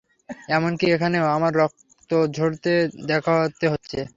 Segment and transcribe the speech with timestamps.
[0.49, 2.73] এমনকি এখানেও, আমায় রক্ত ঝড়তে
[3.09, 3.99] দেখতে হচ্ছে।